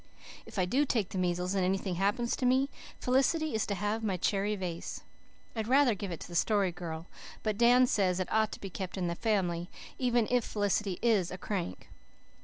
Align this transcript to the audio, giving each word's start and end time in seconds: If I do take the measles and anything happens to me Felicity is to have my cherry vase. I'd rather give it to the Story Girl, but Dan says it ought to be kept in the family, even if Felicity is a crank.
If 0.47 0.57
I 0.57 0.65
do 0.65 0.83
take 0.83 1.09
the 1.09 1.19
measles 1.19 1.53
and 1.53 1.63
anything 1.63 1.93
happens 1.93 2.35
to 2.37 2.45
me 2.47 2.71
Felicity 2.99 3.53
is 3.53 3.67
to 3.67 3.75
have 3.75 4.03
my 4.03 4.17
cherry 4.17 4.55
vase. 4.55 5.03
I'd 5.55 5.67
rather 5.67 5.93
give 5.93 6.09
it 6.09 6.19
to 6.21 6.27
the 6.27 6.33
Story 6.33 6.71
Girl, 6.71 7.05
but 7.43 7.55
Dan 7.55 7.85
says 7.85 8.19
it 8.19 8.27
ought 8.33 8.51
to 8.53 8.59
be 8.59 8.71
kept 8.71 8.97
in 8.97 9.05
the 9.05 9.13
family, 9.13 9.69
even 9.99 10.27
if 10.31 10.43
Felicity 10.43 10.97
is 11.03 11.29
a 11.29 11.37
crank. 11.37 11.87